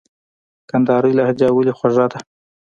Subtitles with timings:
[0.69, 2.19] کندهارۍ لهجه ولي خوږه ده؟